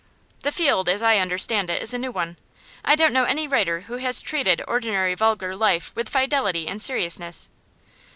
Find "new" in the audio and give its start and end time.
1.99-2.11